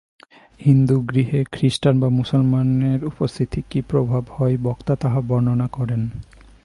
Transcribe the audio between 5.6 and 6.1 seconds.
করেন।